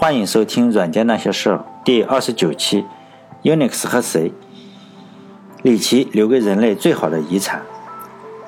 [0.00, 1.48] 欢迎收听《软件那些事》
[1.84, 2.84] 第二十九期。
[3.42, 4.32] Unix 和谁？
[5.62, 7.62] 里奇留给人类最好的遗产。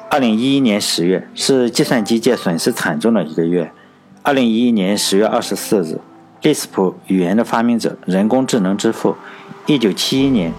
[0.08, 3.72] 二零一一年十月是计算机界损失惨重的一个月。
[4.22, 5.98] 二零一一年十月二十四日
[6.40, 9.16] ，Lisp 语言的发明者、人工智能之父，
[9.66, 10.52] 一九七一年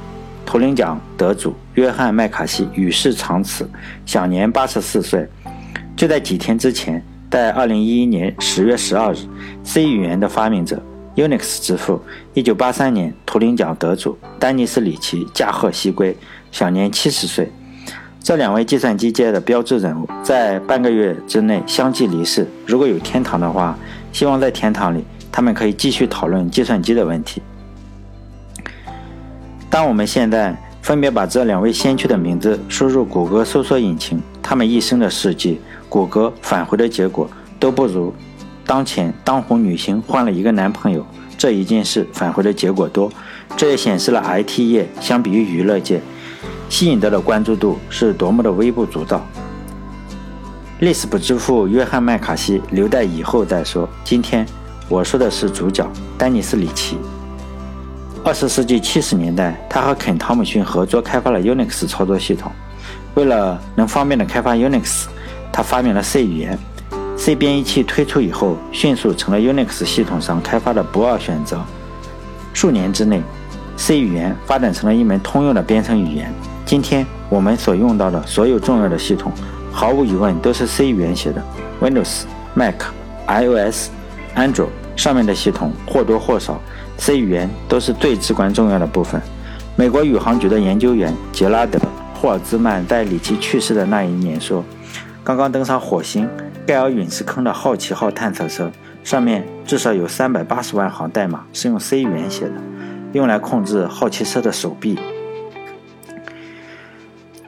[0.46, 3.66] 图灵奖得主约翰麦卡锡与世长辞，
[4.06, 5.26] 享年八十四岁。
[5.96, 9.20] 就在几天之前，在二零一一年十月十二日
[9.64, 10.84] ，C 语言的发明者、
[11.16, 12.02] Unix 之父，
[12.34, 16.14] 一九八三年图灵奖得主丹尼斯·里奇驾鹤西归，
[16.52, 17.50] 享年七十岁。
[18.20, 22.46] 这两位计算机界的标志人物，在半个月之内相继离世。
[22.68, 23.80] 如果有天堂的话，
[24.12, 27.42] 希望在天堂里，他们可以继续讨论计算机的问题。
[29.70, 35.62] 当我们现在分别把这两位先驱的名字输入谷歌搜索引擎，他们一生的事迹。
[35.92, 38.14] 谷歌返回的结果都不如
[38.66, 41.06] 当前当红女星换了一个男朋友
[41.38, 43.12] 这一件事返回的结果多。
[43.58, 46.00] 这也显示了 IT 业相比于娱乐界
[46.70, 49.22] 吸引得的关注度是多么的微不足道。
[50.80, 53.88] Lisp 之父约翰麦卡锡留待以后再说。
[54.06, 54.46] 今天
[54.88, 55.86] 我说的是主角
[56.18, 56.98] 丹尼斯里奇。
[58.24, 62.50] 二十世纪七十年代，他和肯汤姆逊合作开发了 Unix 操作系统。
[63.16, 65.08] 为了能方便的开发 Unix。
[65.52, 66.58] 他发明了 C 语言
[67.18, 71.62] ，C 编译器推出以后，迅速成了 Unix 系统上开发的不二选择。
[72.54, 73.22] 数年之内
[73.76, 76.34] ，C 语言发展成了一门通用的编程语言。
[76.66, 79.32] 今天我们所用到的所有重要的系统，
[79.72, 81.44] 毫无疑问都是 C 语言写的。
[81.82, 82.24] Windows、
[82.56, 82.76] Mac、
[83.28, 83.90] iOS、
[84.36, 86.62] Android 上面的系统或多或少
[86.98, 89.22] ，C 语言都是最至关重要的部分。
[89.76, 91.78] 美国宇航局的研究员杰拉德·
[92.20, 94.64] 霍尔兹曼在里奇去世的那一年说。
[95.24, 96.28] 刚刚登上火星
[96.66, 98.72] 盖尔陨石坑的好奇号探测车，
[99.04, 102.54] 上面至少有三百八十万行代码是用 C 语言写的，
[103.14, 104.98] 用来控制好奇车的手臂。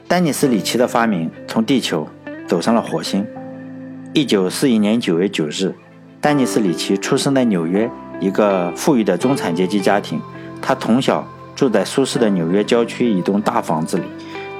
[0.06, 2.08] 丹尼斯·里奇的发明从地球
[2.46, 3.26] 走上了火星。
[4.12, 5.74] 一九四一年九月九日，
[6.20, 10.20] 丹尼斯·里奇出生在纽约一个富裕的中产阶级家庭。
[10.62, 11.26] 他从小
[11.56, 14.04] 住在舒适的纽约郊区一栋大房子里。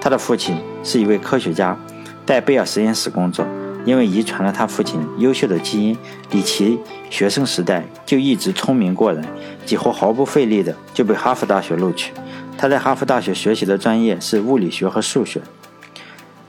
[0.00, 1.78] 他的父亲是一位科学家。
[2.26, 3.46] 在贝尔实验室工作，
[3.84, 5.96] 因为遗传了他父亲优秀的基因，
[6.30, 6.78] 里奇
[7.10, 9.24] 学生时代就一直聪明过人，
[9.66, 12.12] 几乎毫不费力的就被哈佛大学录取。
[12.56, 15.40] 他在哈佛大学学习的专业是物理学和数学。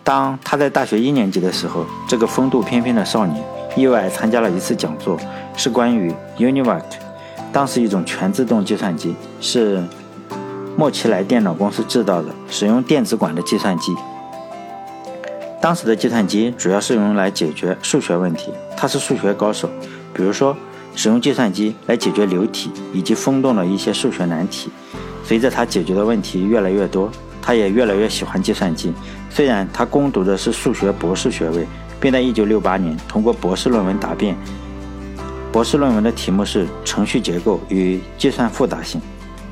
[0.03, 3.44] 当他在大学一年级的时候，这个风度翩翩的少年
[3.75, 5.19] 意外参加了一次讲座，
[5.58, 6.84] 是关于 UNIVAC，
[7.52, 9.84] 当时一种全自动计算机，是
[10.78, 13.94] 莫奇莱电脑公司制造的，使用电子管的计算机。
[15.66, 19.68] 当时的计算机主要是用来解决数学问题，他是数学高手。
[20.14, 20.56] 比如说，
[20.96, 24.70] 使用计算机来解决流体以及风洞的一些数学难题。
[25.24, 27.09] 随着他解决的问题越来越多，
[27.42, 28.94] 他也越来越喜欢计算机。
[29.31, 31.66] 虽然他攻读的是数学博士学位，
[32.00, 34.38] 并在1968年通过博士论文答辩。
[35.52, 39.02] 博士论文的题目是程序结构与计算复杂性，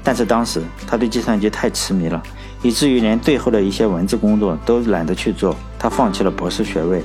[0.04, 2.22] 但是当时他对计算机太痴迷了。
[2.64, 7.04] 以至于连最后的一些文字工作都懒得去做，他放弃了博士学位，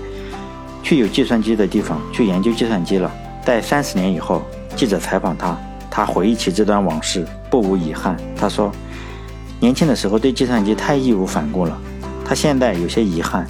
[0.83, 3.13] 去有计算机的地方去研究计算机了。
[3.45, 4.43] 在三十年以后，
[4.77, 5.59] 记者采访他，
[5.91, 8.17] 他回忆起这段往事，不无遗憾。
[8.37, 8.71] 他说
[9.59, 11.77] ：“年轻的时候对计算机太义无反顾了，
[12.25, 13.45] 他现在有些遗憾。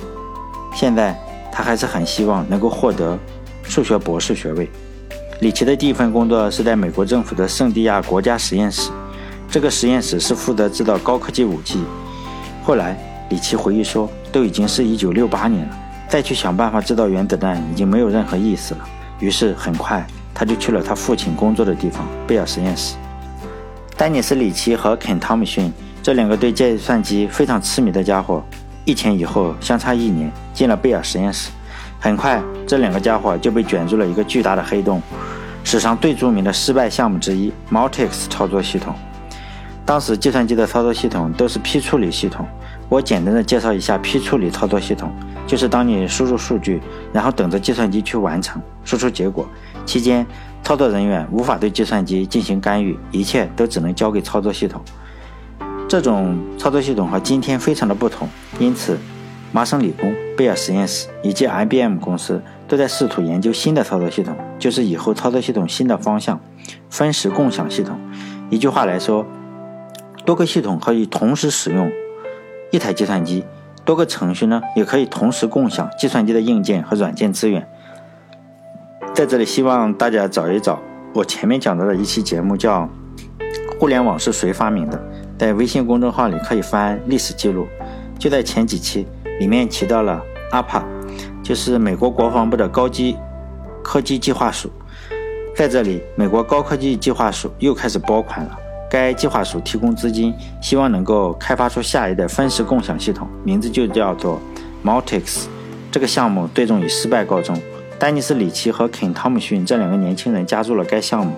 [0.74, 1.14] 现在
[1.52, 3.18] 他还是很希望能够获得
[3.64, 4.70] 数学博士学位。”
[5.40, 8.90] 李奇的第一份工作是在美国政府的圣地亚国家实验室。
[9.50, 11.82] 这个实验室是负责制造高科技武器。
[12.62, 12.96] 后来，
[13.30, 18.80] 里奇回忆说：“都已经是一九六八年了，再去想办法制造原子弹已经没有任何意思了。”
[19.20, 22.94] 于是，很快他就去了他父亲工作的地方——贝尔实验室。
[23.96, 25.72] 丹尼斯·里奇和肯·汤姆逊
[26.02, 28.44] 这两个对计算机非常痴迷的家伙，
[28.84, 31.50] 一前一后相差一年进了贝尔实验室。
[31.98, 35.02] 很快，这两个家伙就被卷入了一个巨大的黑洞——
[35.64, 38.94] 史上最著名的失败项目之一 ——Multics 操作系统。
[39.88, 42.46] 当时计算机的操作系统都是批处理系统。
[42.90, 45.10] 我简单的介绍一下批处理操作系统，
[45.46, 46.78] 就是当你输入数据，
[47.10, 49.48] 然后等着计算机去完成输出结果，
[49.86, 50.26] 期间
[50.62, 54.82] 操作人员无法对计算机进行干预，一切都只能交给操作系统。
[55.88, 58.98] 这种操作系统和今天非常的不同，因此
[59.52, 66.38] 麻省理工、贝尔实验室以及 IBM 公司都在试图研究新的操作系统，就是以后操作系统新的方向——
[66.90, 67.98] 分时共享系统。
[68.50, 69.24] 一句话来说。
[70.28, 71.90] 多个系统可以同时使用
[72.70, 73.46] 一台计算机，
[73.82, 77.66] 多个程序呢也可以同时共享计算机的硬件和软件资源。
[79.14, 80.78] 在这里，希望大家找一找
[81.14, 82.82] 我前面讲到的一期节目叫
[83.80, 84.98] 《互联网是谁发明的》，
[85.38, 87.66] 在微信公众号里可以翻历史记录。
[88.18, 89.06] 就在前几期
[89.40, 90.22] 里面提到了
[90.52, 90.82] ARPA，
[91.42, 93.16] 就是美国国防部的高级
[93.82, 94.70] 科技计划署。
[95.56, 98.58] 在这里，美国高科技计划署又开始拨款了。
[98.90, 104.40] 该计划署提供资金，希望能够开发出下一代分时共享系统，名字就叫做
[104.84, 105.44] Multics。
[105.90, 107.58] 这个项目最终以失败告终。
[107.98, 111.32] 丹尼斯·里奇和肯·汤姆逊这两个年轻人加入了该项目。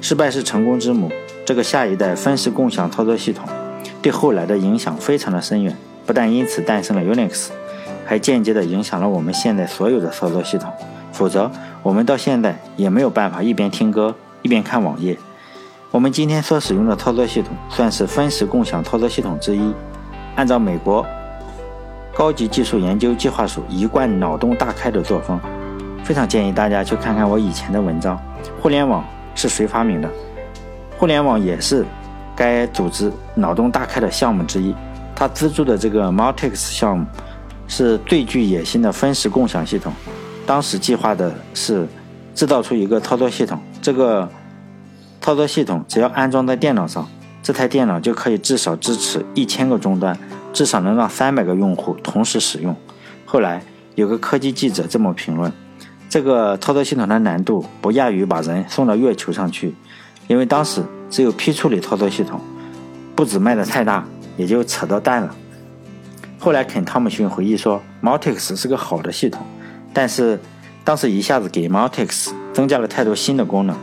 [0.00, 1.10] 失败是成功之母。
[1.44, 3.48] 这个下一代分时共享操作系统
[4.02, 7.50] 对后来的影响非常的深远，不但因此诞生了 Unix，
[8.04, 10.72] 还间接的影响了我们现在所有的操作系统。
[11.12, 11.50] 否则，
[11.84, 15.16] 我们到现在也没有办法一边听歌一边看网页。
[15.96, 19.72] 我们今天所使用的操作系统算是分时共享操作系统之一。
[20.34, 21.02] 按照美国
[22.14, 25.40] 高级技术研究计划署一贯脑洞大开的作风。
[26.04, 28.20] 非常建议大家去看看我以前的文章。
[28.60, 29.02] 互联网
[29.34, 30.10] 是谁发明的？
[30.98, 31.82] 互联网也是
[32.36, 34.74] 该组织脑洞大开的项目之一。
[35.14, 37.06] 他资助的这个 Multics 项目
[37.68, 39.90] 是最具野心的分时共享系统。
[40.44, 41.88] 当时计划的是
[42.34, 44.28] 制造出一个操作系统，这个
[45.26, 47.04] 操作系统只要安装在电脑上，
[47.42, 50.16] 这台电脑就可以至少支持一千个终端，
[50.52, 52.76] 至少能让三百个用户同时使用。
[53.24, 53.60] 后来
[53.96, 55.52] 有个科技记者这么评论。
[56.08, 59.74] 这个操作系统的难度不亚于把人送到月球上去，
[60.28, 60.80] 因为当时
[61.10, 62.40] 只有批处理操作系统，
[63.16, 64.06] 不止卖的太大，
[64.36, 65.34] 也就扯到蛋了。
[66.38, 69.44] 后来肯·汤姆逊回忆说，Multics 是个好的系统，
[69.92, 70.38] 但是
[70.84, 73.76] 当时一下子给 Multics 增加了太多新的功能，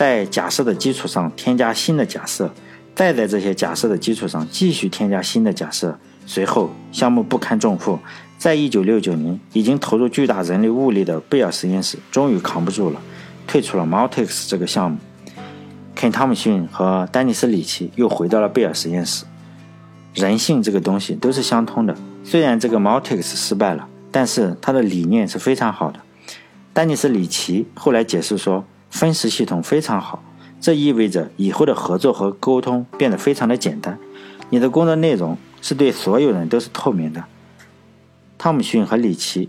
[0.00, 2.50] 在假设的基础上添加新的假设，
[2.94, 7.98] 再在这些假设的基础上继续添加新的假设，随后项目不堪重负。
[8.38, 12.98] 在一九六九年，已经投入巨大人力物力的贝尔实验室终于扛不住了，
[13.46, 14.96] 退出了 Multics 这个项目。
[15.94, 19.26] 肯·汤姆逊和丹尼斯·里奇又回到了贝尔实验室。
[20.14, 21.94] 人性这个东西都是相通的。
[22.24, 26.00] 虽然这个 Multics 失败了，但是他的理念是非常好的。
[26.72, 30.22] 丹尼斯·里奇后来解释说，分时系统非常好，
[30.60, 33.98] 这意味着以后的合作和沟通变得非常的简单。
[34.50, 37.24] 你的工作内容是对所有人都是透明的。
[38.36, 39.48] 汤姆逊和里奇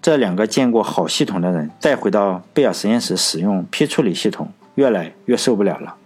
[0.00, 5.96] 这两个见过好系统的人，再回到贝尔实验室使用批处理系统，越来越受不了了。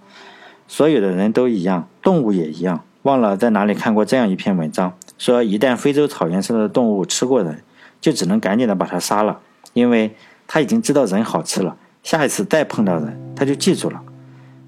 [0.66, 2.82] 所有的人都一样，动物也一样。
[3.02, 7.62] 忘了在哪里看过这样一篇文章，说一旦非洲草原上的动物吃过人，
[8.00, 9.40] 就只能赶紧的把它杀了，
[9.72, 10.14] 因为
[10.46, 14.00] 他已经知道人好吃了，下一次再碰到人，他就记住了，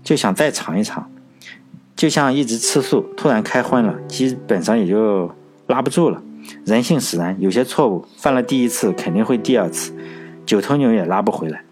[0.03, 1.11] 就想再尝一尝。
[1.97, 5.31] 就像一直吃素，突然开荤了，基本上也就
[5.69, 6.21] 拉不住了。
[6.65, 9.93] 人性使然，有些错误犯了第一次肯定会第二次，
[10.45, 11.63] 九头牛也拉不回来。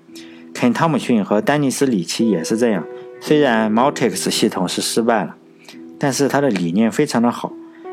[0.54, 2.84] 肯·汤姆逊和丹尼斯·里奇也是这样。
[3.20, 5.34] 虽然 Multics 系统是失败了，
[5.98, 7.52] 但是他的理念非常的好，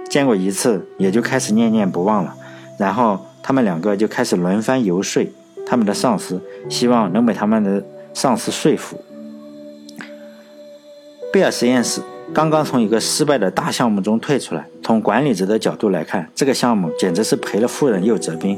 [0.10, 2.36] 见过一次也就开始念念不忘了。
[2.78, 5.28] 然后他们两个就开始轮番游说
[5.70, 7.84] 他们的上司，希望能被他们的
[8.14, 9.00] 上司说服。
[11.32, 12.02] 贝尔实验室。
[12.32, 18.56] 刚刚从一个失败的大项目中退出来，从管理者的角度来看，这个项目简直是赔了夫人又折兵。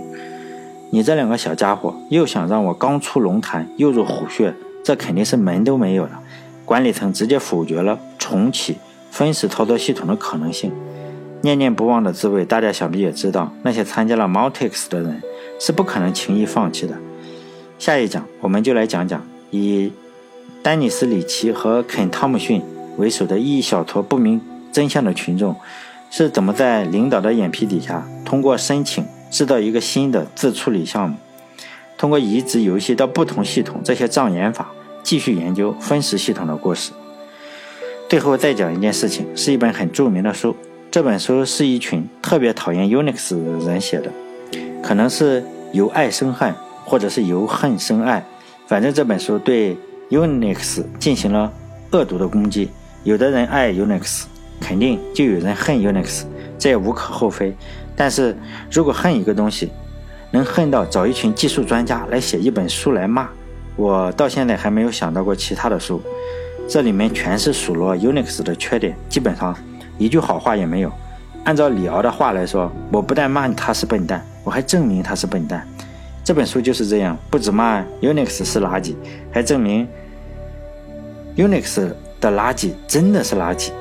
[0.90, 4.54] 你这两个小家伙又想让我刚出龙潭又入虎穴，
[4.84, 6.20] 这肯定是门都没有了。
[6.66, 8.76] 管理层直接否决了重启
[9.10, 10.74] 分时操作系统的可能性。
[11.40, 13.54] 念念不忘的滋味，大家想必也知道。
[13.64, 15.22] 那些参加了 Multics 的人
[15.62, 16.98] 是不可能轻易放弃的。
[17.78, 19.92] 下一讲我们就来讲讲以
[20.64, 22.64] 丹尼斯·里奇和肯·汤姆逊。
[22.98, 24.42] 为首的一小撮不明
[24.72, 25.56] 真相的群众，
[26.10, 31.16] 是怎么在领导的眼皮底下，通过申请制造一个新的自处理项目，
[31.98, 34.72] 通过移植游戏到不同系统这些障眼法，
[35.04, 36.92] 继续研究分时系统的故事。
[38.10, 40.56] 最后再讲一件事情，是一本很著名的书，
[40.92, 44.12] 这本书是一群特别讨厌 Unix 人写的，
[44.82, 46.54] 可能是由爱生恨，
[46.86, 48.24] 或者是由恨生爱，
[48.68, 49.78] 反正这本书对
[50.10, 51.52] Unix 进行了
[51.92, 52.70] 恶毒的攻击。
[53.04, 54.24] 有的人爱 Unix，
[54.60, 56.24] 肯定就有人恨 Unix，
[56.58, 57.56] 这也无可厚非。
[57.96, 58.36] 但是
[58.72, 59.72] 如果恨一个东西，
[60.32, 63.28] 能恨到找一群技术专家来写一本书来骂，
[63.76, 66.02] 我到现在还没有想到过其他的书。
[66.68, 69.56] 这里面全是数落 Unix 的缺点，基本上
[69.98, 70.92] 一句好话也没有。
[71.44, 75.68] 按照李敖的话来说，我不但骂他是笨蛋，我还证明他是笨蛋。
[76.24, 78.96] 这本书就是这样，不止骂 Unix 是垃圾，
[79.32, 79.88] 还证明
[81.36, 81.92] Unix。
[82.22, 83.72] 的垃圾真的是垃圾，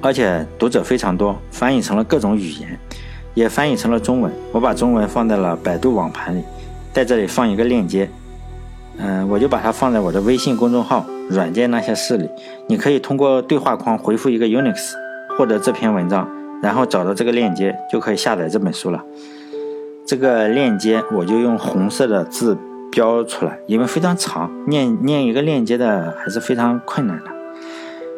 [0.00, 2.76] 而且读者非常多，翻译成了各种语言，
[3.32, 4.32] 也翻译成了中文。
[4.50, 6.42] 我把中文放在了百度网盘里，
[6.92, 8.10] 在这里放一个链接，
[8.98, 12.28] 嗯，我就把它放在我的微信公众号“软件那些事”里，
[12.66, 14.94] 你可以通过对话框回复一个 Unix，
[15.38, 16.28] 获得这篇文章，
[16.62, 19.04] 然后找到这个链接就可以下载这本书了。
[20.06, 22.56] 这个链接我就用红色的字
[22.90, 27.24] 标出来，因为非常长，念念一个链接的还是非常困难的。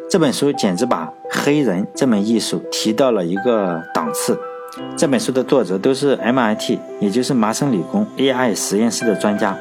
[0.09, 4.37] 这本书简直把黑人这门艺术提到了一个档次。
[4.97, 9.57] 这本书的作者都是 MIT，也就是麻省理工 AI 实验室的专家。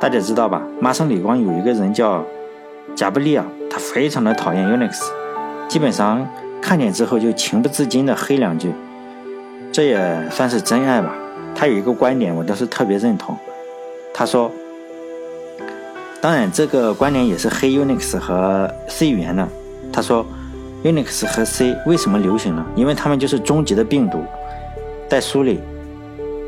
[0.00, 0.62] 大家知道吧？
[0.80, 2.24] 麻省理工有一个人叫
[2.94, 4.98] 贾布利尔，他非常的讨厌 Unix，
[5.68, 6.26] 基本上
[6.60, 8.72] 看见之后就情不自禁的黑两句。
[9.72, 11.14] 这也算是真爱吧。
[11.54, 13.36] 他有一个观点，我倒是特别认同。
[14.12, 14.50] 他说
[16.20, 19.46] ：“当然，这个观点也是黑 Unix 和 C 语言的。”
[19.92, 20.24] 他说
[20.84, 22.64] ：“Unix 和 C 为什么流行呢？
[22.74, 24.22] 因为他们就是终极的病毒。”
[25.08, 25.60] 在书里，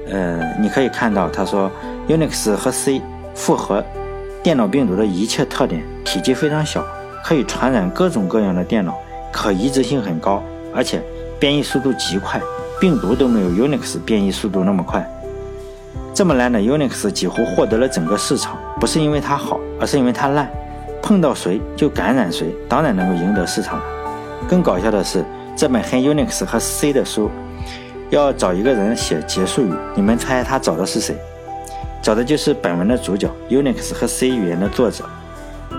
[0.08, 1.70] 呃，你可以看到，他说
[2.08, 3.00] Unix 和 C
[3.34, 3.84] 复合
[4.42, 6.84] 电脑病毒的一切特点：体积非常小，
[7.24, 8.96] 可以传染各种各样的电脑，
[9.32, 10.42] 可移植性很高，
[10.74, 11.02] 而且
[11.40, 12.40] 变异速度极快。
[12.78, 15.08] 病毒都没有 Unix 变异速度那么快。
[16.14, 20.50] 这么烂的 Unix 几乎获得了整个市场，不是因为它好，而是因为它烂。
[21.00, 23.84] 碰到谁就感染谁，当然能够赢得市场了。
[24.48, 25.24] 更搞笑的是，
[25.56, 27.30] 这本黑 Unix 和 C 的书。
[28.10, 31.16] 要找一个人写结束语，你们猜他找的是谁？
[32.02, 35.04] 找的就是本文的主角，Unix 和 C 语言的作者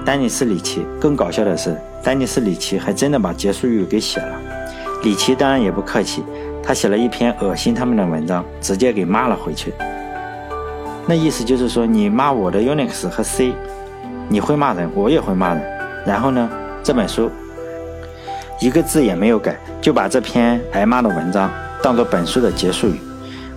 [0.04, 0.84] 丹尼斯·里奇。
[1.00, 4.40] 更搞笑的是，丹尼斯·里奇还真的把结束语给写了。
[5.04, 6.24] 里奇当然也不客气，
[6.62, 9.74] 他写了一篇恶心他们的文章，直接给骂了回去。
[11.06, 13.54] 那意思就是说，你骂我的 Unix 和 C，
[14.30, 15.64] 你会骂人，我也会骂人。
[16.06, 16.50] 然后呢，
[16.84, 17.30] 这本书
[18.60, 21.52] 一个字也没有改，就把这篇挨骂的文章。
[21.82, 23.00] 当做本书的结束语，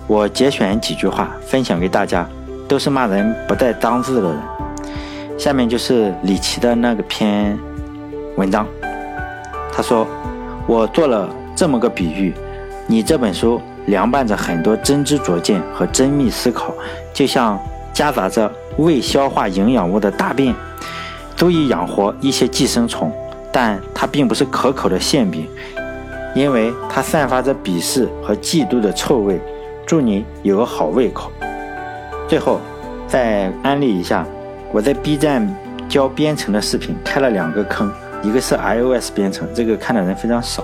[0.05, 2.27] 我节选几句话分享给大家，
[2.67, 4.37] 都是骂人不带脏字的人。
[5.37, 7.57] 下面就是李琦的那个篇
[8.37, 8.67] 文章，
[9.73, 10.07] 他说
[10.67, 12.31] ：“我做了这么个比喻，
[12.85, 16.71] 你这本书凉拌着很多真知灼见和真密思考，
[17.11, 17.59] 就像
[17.91, 20.53] 夹杂着未消化营养物的大便，
[21.35, 23.11] 足以养活一些寄生虫，
[23.51, 25.47] 但它并不是可口的馅饼。”
[26.35, 29.41] 因为它散发着鄙视和嫉妒的臭味，
[29.87, 31.31] 祝你有个好胃口。
[32.27, 32.59] 最后，
[33.07, 34.23] 再安利一下，
[34.71, 35.51] 我在 B 站
[35.89, 37.91] 教编程的视频开了两个坑，
[38.23, 40.61] 一个是 iOS 编程，这个看的人非常少；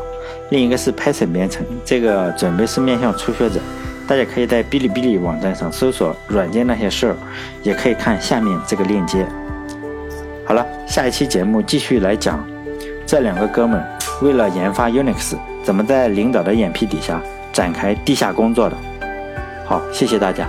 [0.50, 3.60] 另一个是 Python 编程，这个准备是面向初学者。
[4.07, 7.15] 大家可以在哔哩哔哩网站上搜索“软件那些事儿”，
[7.63, 9.25] 也可以看下面这个链接。
[10.45, 12.45] 好了，下一期节目继续来讲
[13.05, 13.81] 这两个哥们
[14.22, 15.36] 为了研发 Unix。
[15.63, 17.22] 怎么在领导的眼皮底下
[17.53, 18.75] 展开地下工作的？
[19.65, 20.45] 好，谢谢大家。